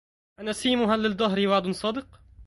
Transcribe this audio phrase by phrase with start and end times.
[0.39, 2.19] أنسيم هل للدهر وعد صادق